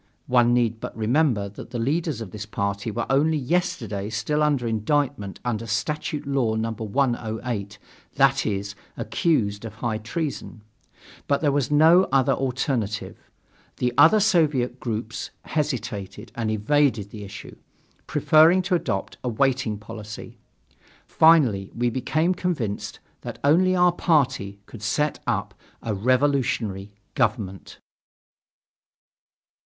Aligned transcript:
(One 0.25 0.51
need 0.51 0.79
but 0.79 0.97
remember 0.97 1.47
that 1.49 1.69
the 1.69 1.77
leaders 1.77 2.21
of 2.21 2.31
this 2.31 2.47
party 2.47 2.89
were 2.89 3.05
only 3.07 3.37
yesterday 3.37 4.09
still 4.09 4.41
under 4.41 4.65
indictment 4.65 5.39
under 5.45 5.67
Statute 5.67 6.25
Law 6.25 6.55
No. 6.55 6.71
108 6.71 7.77
that 8.15 8.43
is, 8.43 8.73
accused 8.97 9.63
of 9.63 9.75
high 9.75 9.99
treason). 9.99 10.63
But 11.27 11.41
there 11.41 11.51
was 11.51 11.69
no 11.69 12.05
other 12.11 12.33
alternative. 12.33 13.15
The 13.77 13.93
other 13.95 14.19
Soviet 14.19 14.79
groups 14.79 15.29
hesitated 15.43 16.31
and 16.33 16.49
evaded 16.49 17.11
the 17.11 17.23
issue, 17.23 17.55
preferring 18.07 18.63
to 18.63 18.73
adopt 18.73 19.19
a 19.23 19.29
waiting 19.29 19.77
policy. 19.77 20.39
Finally 21.05 21.69
we 21.75 21.91
became 21.91 22.33
convinced 22.33 22.99
that 23.21 23.37
only 23.43 23.75
our 23.75 23.91
party 23.91 24.57
could 24.65 24.81
set 24.81 25.19
up 25.27 25.53
a 25.83 25.93
revolutionary 25.93 26.91
government. 27.13 27.77